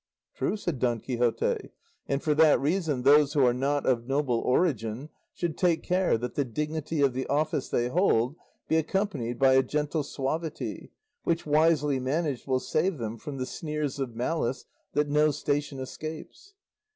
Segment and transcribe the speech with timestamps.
[0.33, 1.69] "True," said Don Quixote,
[2.07, 6.33] "and for that reason those who are not of noble origin should take care that
[6.33, 8.35] the dignity of the office they hold
[8.67, 10.91] be accompanied by a gentle suavity,
[11.23, 16.55] which wisely managed will save them from the sneers of malice that no station escapes.